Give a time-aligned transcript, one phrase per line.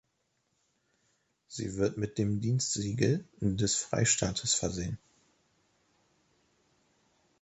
[1.47, 4.97] Sie wird mit dem Dienstsiegel des Freistaates versehen.